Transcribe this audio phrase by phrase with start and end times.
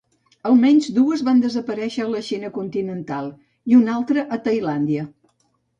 [0.51, 3.31] Almenys dues van desaparèixer a la Xina continental
[3.73, 5.11] i una altra a Tailàndia.